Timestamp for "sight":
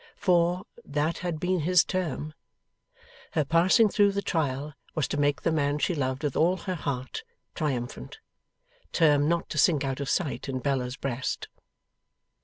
10.09-10.49